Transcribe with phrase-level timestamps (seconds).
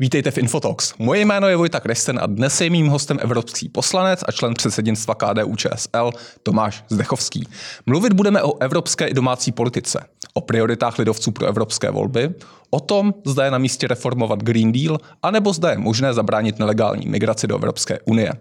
[0.00, 0.94] Vítejte v Infotox.
[0.98, 5.14] Moje jméno je Vojta Kresten a dnes je mým hostem evropský poslanec a člen předsednictva
[5.14, 6.10] KDU ČSL
[6.42, 7.48] Tomáš Zdechovský.
[7.86, 12.34] Mluvit budeme o evropské i domácí politice, o prioritách lidovců pro evropské volby,
[12.70, 17.06] o tom, zda je na místě reformovat Green Deal, anebo zda je možné zabránit nelegální
[17.06, 18.32] migraci do Evropské unie.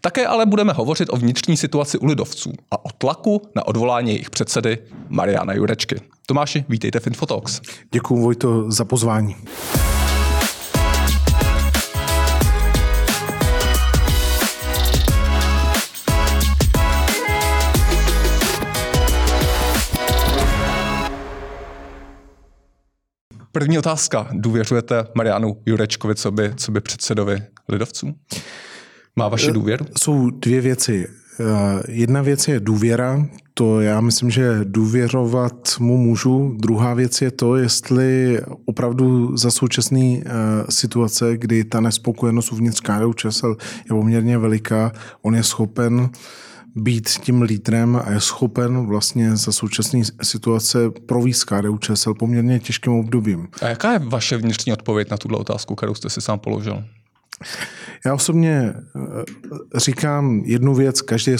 [0.00, 4.30] Také ale budeme hovořit o vnitřní situaci u lidovců a o tlaku na odvolání jejich
[4.30, 4.78] předsedy
[5.08, 6.00] Mariana Jurečky.
[6.26, 7.60] Tomáši, vítejte v Infotox.
[7.92, 9.36] Děkuji Vojto za pozvání.
[23.54, 24.28] První otázka.
[24.32, 28.14] Důvěřujete Marianu Jurečkovi, co by, co by předsedovi lidovců?
[29.16, 29.86] Má vaši důvěru?
[29.98, 31.06] Jsou dvě věci.
[31.40, 31.44] Eh,
[31.88, 36.56] jedna věc je důvěra, to já myslím, že důvěřovat mu můžu.
[36.58, 40.22] Druhá věc je to, jestli opravdu za současné eh,
[40.70, 44.92] situace, kdy ta nespokojenost uvnitř KDU ČSL je poměrně veliká,
[45.22, 46.10] on je schopen
[46.74, 52.92] být tím lídrem a je schopen vlastně za současné situace províst KDU ČSL poměrně těžkým
[52.92, 53.48] obdobím.
[53.62, 56.84] A jaká je vaše vnitřní odpověď na tuto otázku, kterou jste si sám položil?
[58.06, 59.00] Já osobně eh,
[59.74, 61.32] říkám jednu věc, každý,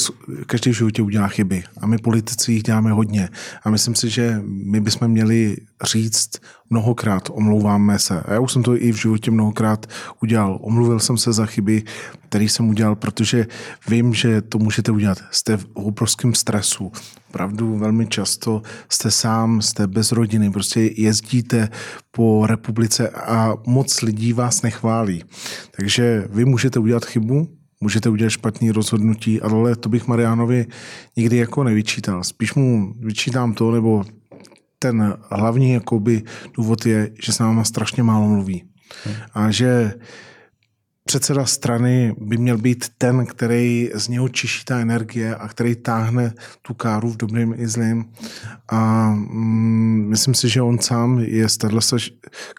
[0.46, 3.28] každý v životě udělá chyby a my politici jich děláme hodně
[3.62, 6.30] a myslím si, že my bychom měli říct
[6.70, 8.20] mnohokrát omlouváme se.
[8.20, 9.86] A já už jsem to i v životě mnohokrát
[10.22, 10.58] udělal.
[10.62, 11.82] Omluvil jsem se za chyby,
[12.34, 13.46] které jsem udělal, protože
[13.88, 15.18] vím, že to můžete udělat.
[15.30, 16.92] Jste v obrovském stresu.
[17.28, 21.68] Opravdu velmi často jste sám, jste bez rodiny, prostě jezdíte
[22.10, 25.24] po republice a moc lidí vás nechválí.
[25.76, 27.48] Takže vy můžete udělat chybu,
[27.80, 30.66] můžete udělat špatný rozhodnutí, ale to bych Marianovi
[31.16, 32.24] nikdy jako nevyčítal.
[32.24, 34.04] Spíš mu vyčítám to, nebo
[34.78, 36.22] ten hlavní jakoby,
[36.54, 38.64] důvod je, že s náma strašně málo mluví.
[39.34, 39.94] A že
[41.04, 46.34] předseda strany by měl být ten, který z něho čiší ta energie a který táhne
[46.62, 48.12] tu káru v dobrým i zlým.
[48.68, 51.80] A mm, myslím si, že on sám je z téhle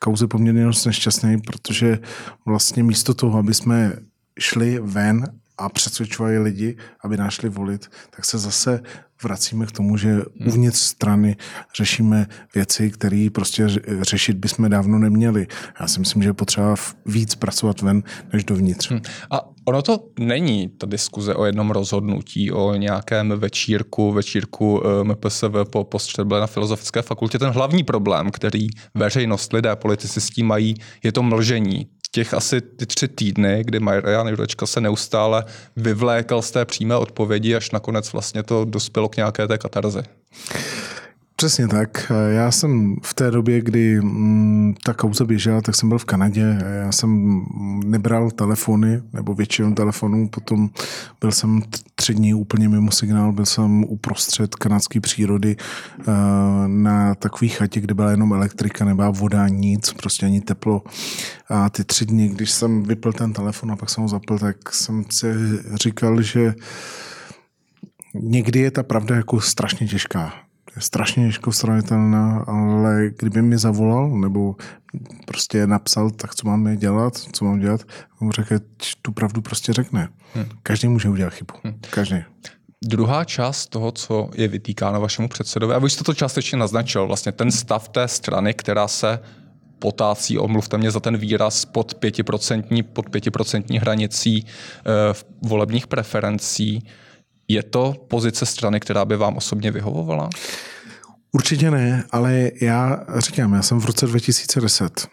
[0.01, 1.99] kauzy poměrně nešťastný, protože
[2.45, 3.93] vlastně místo toho, aby jsme
[4.39, 5.25] šli ven
[5.57, 8.81] a přesvědčovali lidi, aby nás šli volit, tak se zase
[9.23, 10.47] vracíme k tomu, že hmm.
[10.47, 11.35] uvnitř strany
[11.75, 13.67] řešíme věci, které prostě
[14.01, 15.47] řešit bychom dávno neměli.
[15.79, 18.91] Já si myslím, že je potřeba víc pracovat ven, než dovnitř.
[18.91, 19.01] Hmm.
[19.31, 25.69] A ono to není ta diskuze o jednom rozhodnutí, o nějakém večírku, večírku eh, MPSV
[25.69, 27.39] po postřeble na Filozofické fakultě.
[27.39, 32.61] Ten hlavní problém, který veřejnost, lidé, politici s tím mají, je to mlžení těch asi
[32.61, 35.45] ty tři týdny, kdy Marian Jurečka se neustále
[35.75, 39.99] vyvlékal z té přímé odpovědi, až nakonec vlastně to dospělo k nějaké té katarzi.
[41.37, 42.11] Přesně tak.
[42.29, 46.57] Já jsem v té době, kdy mm, ta kauza běžela, tak jsem byl v Kanadě.
[46.81, 47.41] Já jsem
[47.85, 50.69] nebral telefony, nebo většinu telefonů, potom
[51.21, 51.61] byl jsem
[51.95, 56.03] tři dní úplně mimo signál, byl jsem uprostřed kanadské přírody eh,
[56.67, 60.83] na takové chatě, kde byla jenom elektrika, nebyla voda, nic, prostě ani teplo.
[61.49, 64.73] A ty tři dny, když jsem vypl ten telefon a pak jsem ho zapl, tak
[64.73, 65.27] jsem si
[65.73, 66.53] říkal, že
[68.13, 70.45] někdy je ta pravda jako strašně těžká
[70.75, 74.55] je strašně těžko stranitelná, ale kdyby mi zavolal nebo
[75.25, 77.81] prostě napsal, tak co máme dělat, co mám dělat,
[78.19, 78.59] mu řekl,
[79.01, 80.09] tu pravdu prostě řekne.
[80.33, 80.45] Hmm.
[80.63, 81.53] Každý může udělat chybu.
[81.63, 81.79] Hmm.
[81.89, 82.17] Každý.
[82.83, 87.31] Druhá část toho, co je vytýkáno vašemu předsedovi, a vy jste to částečně naznačil, vlastně
[87.31, 89.19] ten stav té strany, která se
[89.79, 94.45] potácí, omluvte mě za ten výraz, pod 5%, pod 5% hranicí e,
[95.41, 96.83] volebních preferencí.
[97.47, 100.29] Je to pozice strany, která by vám osobně vyhovovala?
[101.31, 105.07] Určitě ne, ale já říkám, já jsem v roce 2010,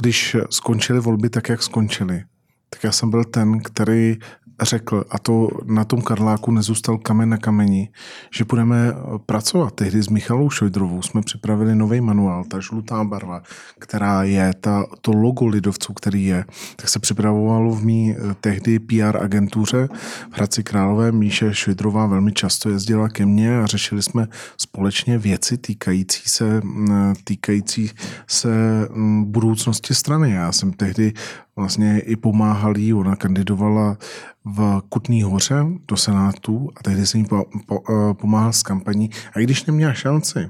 [0.00, 2.24] když skončily volby tak, jak skončily,
[2.70, 4.16] tak já jsem byl ten, který
[4.64, 7.88] řekl, a to na tom Karláku nezůstal kamen na kameni,
[8.34, 8.92] že budeme
[9.26, 9.74] pracovat.
[9.74, 13.42] Tehdy s Michalou Šojdrovou jsme připravili nový manuál, ta žlutá barva,
[13.78, 16.44] která je, ta, to logo lidovců, který je,
[16.76, 19.88] tak se připravovalo v mý eh, tehdy PR agentuře
[20.30, 21.12] v Hradci Králové.
[21.12, 27.14] Míše Šojdrová velmi často jezdila ke mně a řešili jsme společně věci týkající se, mm,
[27.24, 27.90] týkající
[28.26, 28.48] se
[28.90, 30.30] mm, budoucnosti strany.
[30.30, 31.12] Já jsem tehdy
[31.56, 33.98] vlastně i pomáhal jí, ona kandidovala
[34.44, 39.10] v Kutný hoře do Senátu a tehdy jsem jí po, po, eh, pomáhal s kampaní.
[39.34, 40.48] A i když neměla šanci,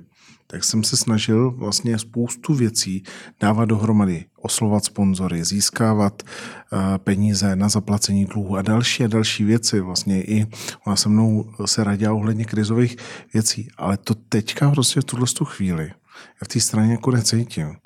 [0.53, 3.03] tak jsem se snažil vlastně spoustu věcí
[3.41, 9.81] dávat dohromady, oslovat sponzory, získávat uh, peníze na zaplacení dluhu a další a další věci.
[9.81, 10.47] Vlastně i
[10.87, 12.97] ona se mnou se radila ohledně krizových
[13.35, 15.93] věcí, ale to teďka prostě v tuhle chvíli
[16.41, 17.77] Já v té straně jako necítím.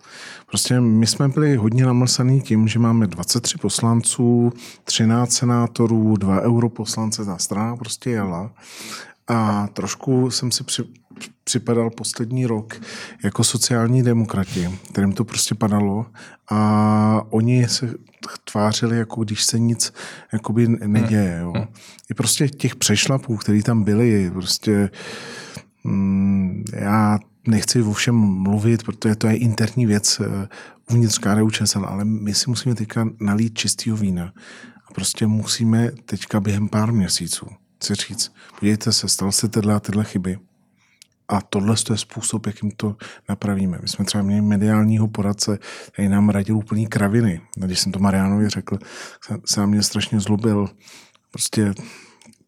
[0.46, 4.52] Prostě my jsme byli hodně namlsaný tím, že máme 23 poslanců,
[4.84, 8.50] 13 senátorů, 2 europoslance, ta strana prostě jela.
[9.28, 10.84] A trošku jsem si při,
[11.44, 12.80] připadal poslední rok
[13.24, 16.06] jako sociální demokrati, kterým to prostě padalo
[16.50, 17.94] a oni se
[18.52, 19.92] tvářili, jako když se nic
[20.32, 21.38] jakoby neděje.
[21.42, 21.52] Jo.
[22.10, 24.90] I prostě těch přešlapů, který tam byli, prostě
[25.84, 30.48] mm, já nechci o všem mluvit, protože to je interní věc eh,
[30.90, 34.32] uvnitř KDU ČSL, ale my si musíme teďka nalít čistého vína
[34.86, 37.46] a prostě musíme teďka během pár měsíců
[37.82, 40.38] si říct, podívejte se, stal se tyhle a tyhle chyby
[41.28, 42.96] a tohle je způsob, jakým to
[43.28, 43.78] napravíme.
[43.82, 45.58] My jsme třeba měli mediálního poradce,
[45.92, 47.40] který nám radil úplný kraviny.
[47.56, 48.78] Když jsem to Marianovi řekl,
[49.44, 50.68] se na mě strašně zlobil.
[51.30, 51.74] Prostě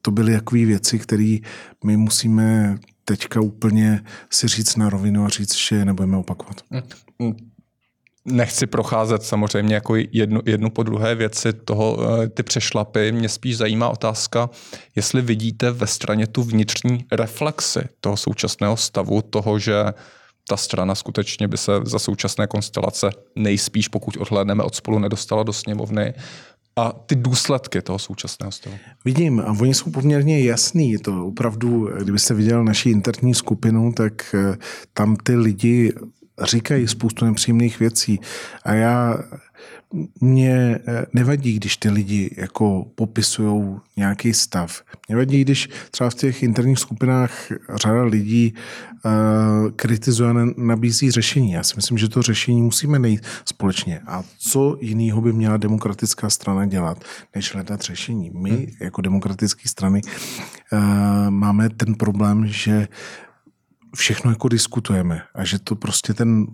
[0.08, 1.36] to byly takové věci, které
[1.84, 6.60] my musíme teďka úplně si říct na rovinu a říct, že je nebudeme opakovat.
[8.24, 13.12] Nechci procházet samozřejmě jako jednu, jednu po druhé věci toho, eh, ty přešlapy.
[13.12, 14.50] Mě spíš zajímá otázka,
[14.96, 19.84] jestli vidíte ve straně tu vnitřní reflexy toho současného stavu, toho, že
[20.48, 25.52] ta strana skutečně by se za současné konstelace nejspíš, pokud odhlédneme od spolu, nedostala do
[25.52, 26.14] sněmovny
[26.78, 28.76] a ty důsledky toho současného stavu?
[29.04, 30.98] Vidím a oni jsou poměrně jasný.
[30.98, 34.56] To opravdu, kdybyste viděl naši interní skupinu, tak eh,
[34.92, 35.92] tam ty lidi
[36.42, 38.20] říkají spoustu nepříjemných věcí
[38.64, 39.18] a já
[40.20, 44.82] mě eh, nevadí, když ty lidi jako popisují nějaký stav.
[45.08, 47.32] Mě vadí, když třeba v těch interních skupinách
[47.74, 48.54] řada lidí
[49.04, 51.52] uh, kritizuje a nabízí řešení.
[51.52, 54.00] Já si myslím, že to řešení musíme najít společně.
[54.06, 58.30] A co jiného by měla demokratická strana dělat, než hledat řešení?
[58.34, 58.66] My hmm.
[58.80, 60.00] jako demokratické strany
[60.72, 60.80] uh,
[61.30, 62.88] máme ten problém, že
[63.96, 66.46] všechno jako diskutujeme a že to prostě ten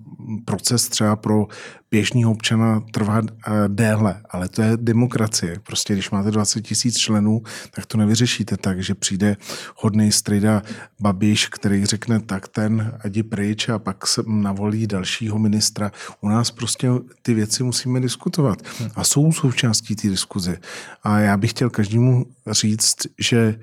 [0.45, 1.47] proces třeba pro
[1.91, 5.61] běžného občana trvá eh, déle, ale to je demokracie.
[5.67, 9.37] Prostě když máte 20 tisíc členů, tak to nevyřešíte tak, že přijde
[9.77, 10.63] hodný strida
[11.01, 15.93] Babiš, který řekne tak ten, ať je pryč a pak se navolí dalšího ministra.
[16.21, 16.89] U nás prostě
[17.23, 18.63] ty věci musíme diskutovat
[18.95, 20.59] a jsou součástí té diskuze.
[21.03, 23.59] A já bych chtěl každému říct, že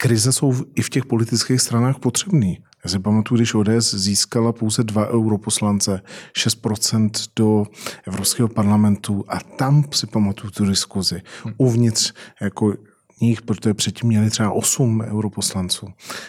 [0.00, 2.58] krize jsou i v těch politických stranách potřebný.
[2.84, 6.00] Já si pamatuju, když ODS získala pouze dva europoslance,
[6.36, 7.66] 6% do
[8.06, 11.22] Evropského parlamentu a tam si pamatuju tu diskuzi.
[11.56, 12.74] Uvnitř jako
[13.20, 15.86] nich, protože předtím měli třeba 8 europoslanců.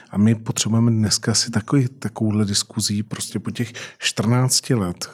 [0.09, 5.09] A my potřebujeme dneska si takový, takovouhle diskuzí prostě po těch 14 let,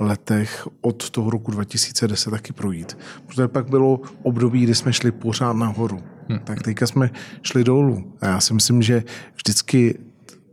[0.00, 2.98] letech od toho roku 2010 taky projít.
[3.26, 6.13] Protože pak bylo období, kdy jsme šli pořád nahoru.
[6.28, 6.38] Hmm.
[6.38, 7.10] Tak teďka jsme
[7.42, 8.12] šli dolů.
[8.20, 9.02] A já si myslím, že
[9.34, 9.98] vždycky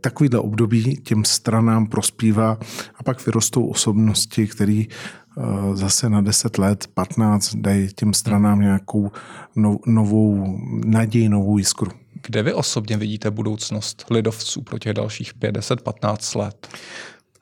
[0.00, 2.58] takovýhle období těm stranám prospívá
[2.96, 5.42] a pak vyrostou osobnosti, které eh,
[5.76, 9.10] zase na 10 let, 15 dají těm stranám nějakou
[9.86, 11.90] novou naději, novou jiskru.
[12.26, 16.68] Kde vy osobně vidíte budoucnost lidovců pro těch dalších 50-15 let?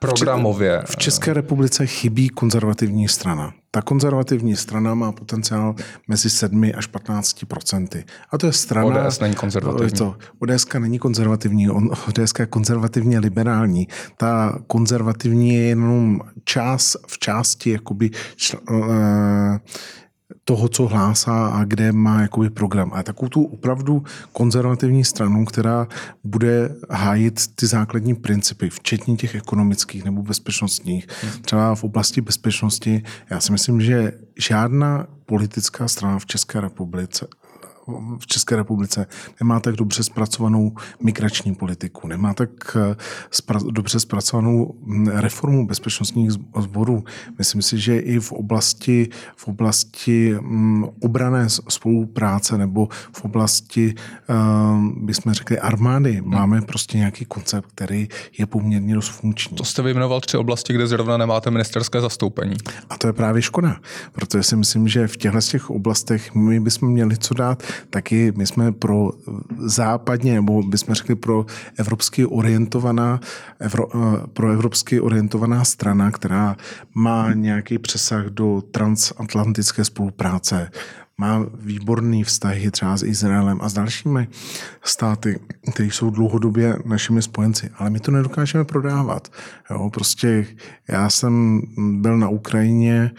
[0.01, 0.83] Programově.
[0.85, 3.53] V České republice chybí konzervativní strana.
[3.71, 5.75] Ta konzervativní strana má potenciál
[6.07, 8.05] mezi 7 až 15 procenty.
[8.31, 9.05] A to je strana...
[9.07, 9.91] ODS není konzervativní.
[9.91, 13.87] To, ODS není konzervativní, ODS je konzervativně liberální.
[14.17, 18.87] Ta konzervativní je jenom čas v části jakoby čl, uh,
[20.43, 22.91] toho, co hlásá a kde má jakoby program.
[22.93, 25.87] A takovou tu opravdu konzervativní stranu, která
[26.23, 31.07] bude hájit ty základní principy, včetně těch ekonomických nebo bezpečnostních.
[31.41, 37.27] Třeba v oblasti bezpečnosti, já si myslím, že žádná politická strana v České republice
[38.19, 39.07] v České republice
[39.39, 40.71] nemá tak dobře zpracovanou
[41.03, 42.95] migrační politiku, nemá tak eh,
[43.31, 47.03] spra- dobře zpracovanou hm, reformu bezpečnostních sborů.
[47.37, 53.95] Myslím si, že i v oblasti, v oblasti hm, obrané spolupráce nebo v oblasti,
[54.29, 56.29] uh, bychom řekli, armády hmm.
[56.29, 58.07] máme prostě nějaký koncept, který
[58.37, 59.57] je poměrně dost funkční.
[59.57, 62.55] To jste vyjmenoval tři oblasti, kde zrovna nemáte ministerské zastoupení.
[62.89, 63.75] A to je právě škoda,
[64.11, 68.47] protože si myslím, že v těchto těch oblastech my bychom měli co dát taky my
[68.47, 69.11] jsme pro
[69.57, 71.45] západně, nebo bychom řekli pro
[71.77, 73.19] evropsky orientovaná,
[73.59, 76.57] evro, eh, pro evropsky orientovaná strana, která
[76.93, 80.71] má nějaký přesah do transatlantické spolupráce,
[81.21, 84.27] má výborný vztahy třeba s Izraelem a s dalšími
[84.83, 85.39] státy,
[85.71, 89.27] které jsou dlouhodobě našimi spojenci, ale my to nedokážeme prodávat.
[89.69, 90.45] Jo, prostě
[90.89, 93.11] já jsem byl na Ukrajině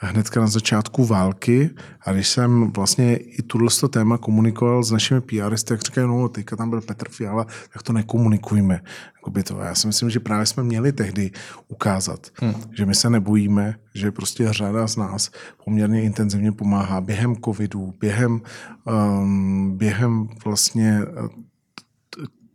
[0.00, 5.68] hnedka na začátku války a když jsem vlastně i tuhle téma komunikoval s našimi PRisty,
[5.68, 8.80] tak říkají, no teďka tam byl Petr Fiala, tak to nekomunikujme.
[9.16, 9.60] Jakoby to.
[9.60, 11.30] Já si myslím, že právě jsme měli tehdy
[11.68, 12.54] ukázat, hmm.
[12.72, 15.30] že my se nebojíme, že prostě řada z nás
[15.68, 18.40] poměrně intenzivně pomáhá během covidu, během,
[18.84, 21.00] um, během vlastně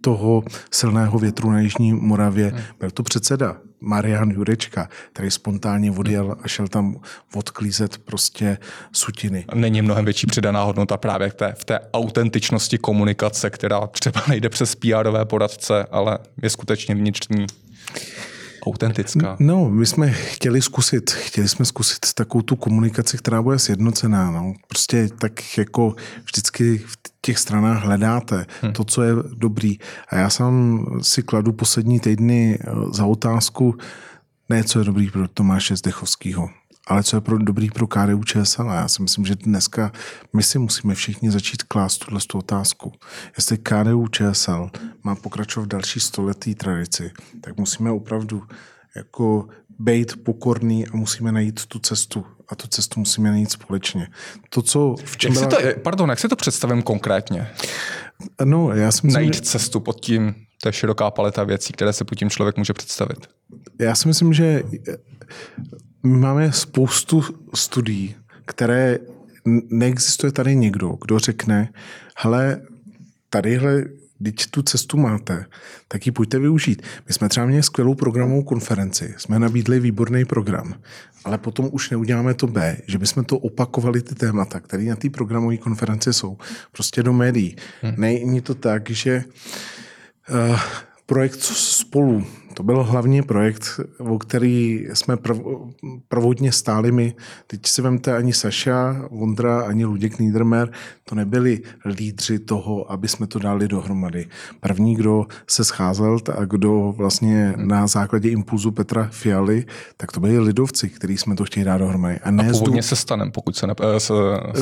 [0.01, 2.47] toho silného větru na Jižní Moravě.
[2.49, 2.61] Hmm.
[2.79, 6.95] Byl to předseda Marian Jurečka, který spontánně odjel a šel tam
[7.35, 8.57] odklízet prostě
[8.91, 9.45] sutiny.
[9.53, 14.49] Není mnohem větší přidaná hodnota právě v té, v té autentičnosti komunikace, která třeba nejde
[14.49, 17.45] přes pr poradce, ale je skutečně vnitřní
[18.65, 19.37] autentická.
[19.39, 24.31] No, my jsme chtěli zkusit, chtěli jsme zkusit takovou tu komunikaci, která bude sjednocená.
[24.31, 24.53] No.
[24.67, 28.73] Prostě tak jako vždycky v těch stranách hledáte hmm.
[28.73, 29.77] to, co je dobrý.
[30.09, 33.77] A já sám si kladu poslední týdny eh, za otázku,
[34.49, 36.49] ne co je dobrý pro Tomáše Zdechovského,
[36.87, 38.63] ale co je pro, dobrý pro KDU ČSL.
[38.63, 39.91] Já si myslím, že dneska
[40.33, 42.93] my si musíme všichni začít klást tuhle otázku.
[43.37, 44.69] Jestli KDU ČSL
[45.03, 47.11] má pokračovat v další stoletý tradici,
[47.41, 48.43] tak musíme opravdu
[48.95, 49.47] jako
[49.79, 52.25] být pokorný a musíme najít tu cestu.
[52.49, 54.07] A tu cestu musíme najít společně.
[54.49, 55.61] To, co v čem jak byla...
[55.61, 57.47] to, pardon, jak si to představím konkrétně?
[58.43, 62.03] No, já si myslím, Najít cestu pod tím, to je široká paleta věcí, které se
[62.03, 63.27] pod tím člověk může představit.
[63.79, 64.63] Já si myslím, že
[66.03, 68.99] máme spoustu studií, které
[69.69, 71.73] neexistuje tady někdo, kdo řekne,
[72.17, 72.61] hele,
[73.29, 73.83] tadyhle
[74.19, 75.45] když tu cestu máte,
[75.87, 76.81] tak ji pojďte využít.
[77.07, 80.73] My jsme třeba měli skvělou programovou konferenci, jsme nabídli výborný program,
[81.25, 85.09] ale potom už neuděláme to B, že bychom to opakovali ty témata, které na té
[85.09, 86.37] programové konferenci jsou,
[86.71, 87.55] prostě do médií.
[87.81, 87.93] Hmm.
[87.97, 89.23] Není to tak, že
[90.29, 90.59] uh,
[91.05, 95.37] projekt spolu to byl hlavně projekt, o který jsme prv,
[96.07, 97.15] prvodně stáli my.
[97.47, 100.71] Teď si vemte ani Saša, Vondra, ani Luděk Niedermer,
[101.03, 104.27] to nebyli lídři toho, aby jsme to dali dohromady.
[104.59, 109.65] První, kdo se scházel a kdo vlastně na základě impulzu Petra Fialy,
[109.97, 112.19] tak to byli lidovci, kteří jsme to chtěli dát dohromady.
[112.19, 112.87] A, ne a původně zdu...
[112.87, 113.73] se stanem, pokud se ne...
[113.81, 114.13] Eh, se,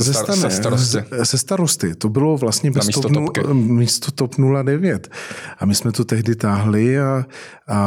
[0.02, 1.04] se, star, stane, se starosty.
[1.24, 1.96] Se starosty.
[1.96, 5.10] To bylo vlastně bez místo, top, místo TOP 09.
[5.60, 7.26] A my jsme to tehdy táhli a,
[7.68, 7.81] a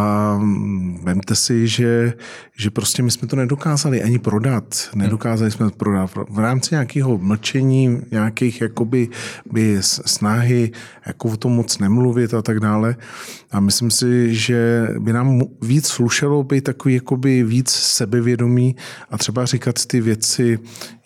[1.02, 2.12] vemte si, že,
[2.58, 4.90] že prostě my jsme to nedokázali ani prodat.
[4.94, 6.10] Nedokázali jsme to prodat.
[6.30, 9.08] V rámci nějakého mlčení, nějakých jakoby
[9.52, 10.70] by snahy
[11.06, 12.96] jako o tom moc nemluvit a tak dále.
[13.50, 18.76] A myslím si, že by nám víc slušelo být takový jakoby víc sebevědomý
[19.10, 20.58] a třeba říkat ty věci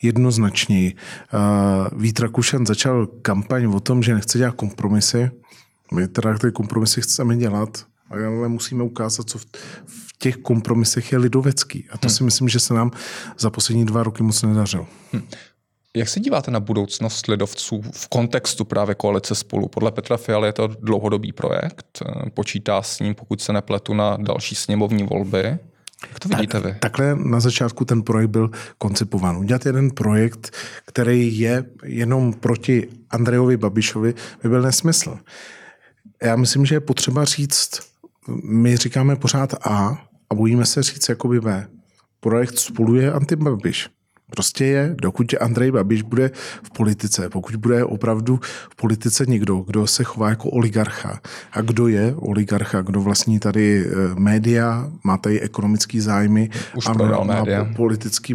[0.03, 0.95] jednoznačněji.
[1.97, 5.31] Vít Rakušan začal kampaň o tom, že nechce dělat kompromisy.
[5.95, 9.47] My teda ty kompromisy chceme dělat, ale musíme ukázat, co v,
[9.87, 11.87] v těch kompromisech je lidovecký.
[11.91, 12.17] A to hmm.
[12.17, 12.91] si myslím, že se nám
[13.39, 14.87] za poslední dva roky moc nedařilo.
[15.13, 15.23] Hmm.
[15.97, 19.69] Jak se díváte na budoucnost lidovců v kontextu právě koalice spolu?
[19.69, 22.03] Podle Petra Fialy je to dlouhodobý projekt.
[22.35, 25.59] Počítá s ním, pokud se nepletu, na další sněmovní volby.
[26.09, 26.79] Jak to vidíte tak, vy?
[26.81, 29.37] Takhle na začátku ten projekt byl koncipován.
[29.37, 35.19] Udělat jeden projekt, který je jenom proti Andrejovi Babišovi, by byl nesmysl.
[36.23, 37.81] Já myslím, že je potřeba říct
[38.45, 39.99] my říkáme pořád A
[40.31, 41.69] a bojíme se říct jakoby B.
[42.21, 43.91] Projekt spolu je antibabiš.
[44.31, 46.31] Prostě je, dokud Andrej Babiš bude
[46.63, 51.21] v politice, pokud bude opravdu v politice někdo, kdo se chová jako oligarcha.
[51.53, 56.93] A kdo je oligarcha, kdo vlastní tady eh, média, má tady ekonomický zájmy Už a
[56.93, 57.45] má, má
[57.77, 58.35] politický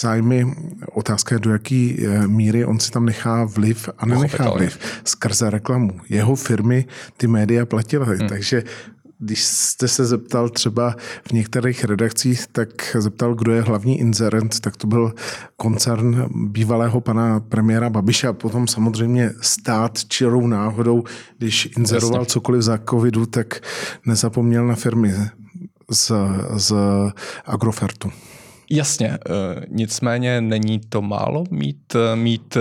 [0.00, 0.54] zájmy.
[0.92, 5.50] Otázka je, do jaký eh, míry on si tam nechá vliv a nenechá vliv skrze
[5.50, 5.90] reklamu.
[6.08, 6.84] Jeho firmy
[7.16, 8.28] ty média platily, hmm.
[8.28, 8.62] takže
[9.20, 10.94] když jste se zeptal třeba
[11.28, 15.12] v některých redakcích, tak zeptal, kdo je hlavní inzerent, tak to byl
[15.56, 21.04] koncern bývalého pana premiéra Babiše a potom samozřejmě stát čirou náhodou,
[21.38, 22.32] když inzeroval Jasně.
[22.32, 23.60] cokoliv za covidu, tak
[24.06, 25.14] nezapomněl na firmy
[25.90, 26.12] z,
[26.56, 26.74] z
[27.44, 28.10] Agrofertu.
[28.70, 29.18] Jasně, e,
[29.68, 32.56] nicméně není to málo mít, mít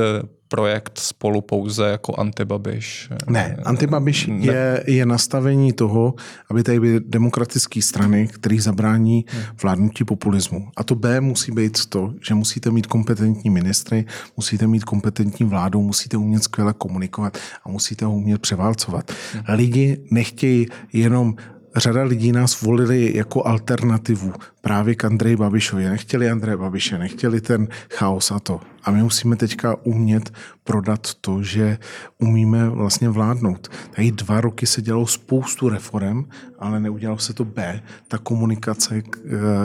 [0.50, 3.10] projekt spolu pouze jako antibabiš?
[3.28, 4.46] Ne, antibabiš ne.
[4.46, 6.14] je, je nastavení toho,
[6.50, 9.26] aby tady byly demokratické strany, které zabrání
[9.62, 10.68] vládnutí populismu.
[10.78, 14.06] A to B musí být to, že musíte mít kompetentní ministry,
[14.38, 19.12] musíte mít kompetentní vládu, musíte umět skvěle komunikovat a musíte ho umět převálcovat.
[19.48, 21.36] Lidi nechtějí jenom
[21.80, 25.90] řada lidí nás volili jako alternativu právě k Andreji Babišovi.
[25.90, 28.60] Nechtěli Andreje Babiše, nechtěli ten chaos a to.
[28.84, 30.34] A my musíme teďka umět
[30.64, 31.78] prodat to, že
[32.18, 33.68] umíme vlastně vládnout.
[33.96, 36.26] Tady dva roky se dělalo spoustu reform,
[36.60, 39.18] ale neudělalo se to B, ta komunikace k,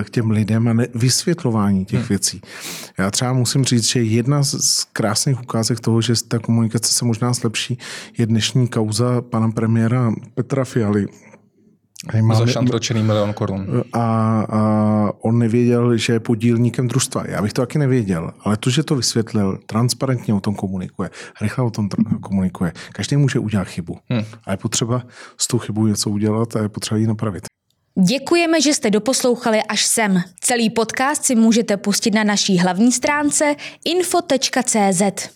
[0.04, 2.09] k těm lidem a ne, vysvětlování těch hmm.
[2.09, 2.40] věcí.
[2.99, 7.33] Já třeba musím říct, že jedna z krásných ukázek toho, že ta komunikace se možná
[7.33, 7.78] zlepší,
[8.18, 11.06] je dnešní kauza pana premiéra Petra Fialy,
[12.12, 13.82] Máme, za šantročený milion korun.
[13.92, 14.00] A,
[14.40, 17.25] a on nevěděl, že je podílníkem družstva.
[17.28, 21.64] Já bych to taky nevěděl, ale to, že to vysvětlil, transparentně o tom komunikuje, rychle
[21.64, 21.88] o tom
[22.20, 22.73] komunikuje.
[22.92, 23.99] Každý může udělat chybu.
[24.08, 24.25] Hmm.
[24.46, 25.02] A je potřeba
[25.38, 27.44] s tou chybou něco udělat a je potřeba ji napravit.
[28.08, 30.23] Děkujeme, že jste doposlouchali až sem.
[30.40, 35.34] Celý podcast si můžete pustit na naší hlavní stránce info.cz.